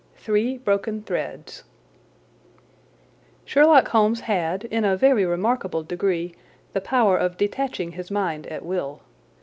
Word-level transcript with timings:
Three 0.15 0.57
Broken 0.57 1.03
Threads 1.03 1.63
Sherlock 3.45 3.89
Holmes 3.89 4.21
had, 4.21 4.63
in 4.63 4.83
a 4.83 4.97
very 4.97 5.25
remarkable 5.27 5.83
degree, 5.83 6.33
the 6.73 6.81
power 6.81 7.17
of 7.17 7.37
detaching 7.37 7.91
his 7.91 8.09
mind 8.09 8.47
at 8.47 8.65
will. 8.65 9.03